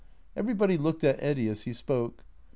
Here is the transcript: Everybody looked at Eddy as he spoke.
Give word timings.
Everybody 0.35 0.79
looked 0.79 1.03
at 1.03 1.21
Eddy 1.21 1.47
as 1.47 1.61
he 1.61 1.73
spoke. 1.73 2.23